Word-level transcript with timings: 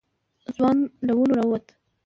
ځوان 0.55 0.77
له 1.05 1.13
ونو 1.17 1.33
راووت. 1.37 1.65